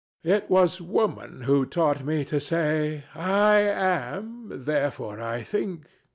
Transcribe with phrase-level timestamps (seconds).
[0.23, 5.85] It was Woman who taught me to say "I am; therefore I think."